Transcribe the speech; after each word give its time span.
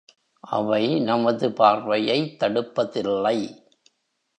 அவை 0.39 0.99
நமது 0.99 1.51
பார்வையைத் 1.51 2.43
தடுப்பதில்லை. 2.43 3.39